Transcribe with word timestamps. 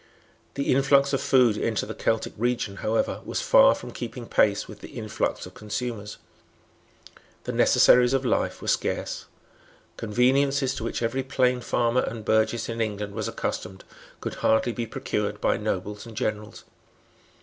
The 0.55 0.73
influx 0.73 1.13
of 1.13 1.21
food 1.21 1.55
into 1.55 1.85
the 1.85 1.93
Celtic 1.93 2.33
region, 2.35 2.77
however, 2.77 3.21
was 3.23 3.39
far 3.39 3.75
from 3.75 3.91
keeping 3.91 4.25
pace 4.25 4.67
with 4.67 4.79
the 4.81 4.87
influx 4.97 5.45
of 5.45 5.53
consumers. 5.53 6.17
The 7.43 7.51
necessaries 7.51 8.13
of 8.13 8.25
life 8.25 8.63
were 8.63 8.67
scarce. 8.67 9.25
Conveniences 9.97 10.73
to 10.73 10.83
which 10.83 11.03
every 11.03 11.21
plain 11.21 11.61
farmer 11.61 12.01
and 12.01 12.25
burgess 12.25 12.67
in 12.67 12.81
England 12.81 13.13
was 13.13 13.27
accustomed 13.27 13.83
could 14.21 14.33
hardly 14.41 14.71
be 14.73 14.87
procured 14.87 15.39
by 15.39 15.57
nobles 15.57 16.07
and 16.07 16.17
generals. 16.17 16.63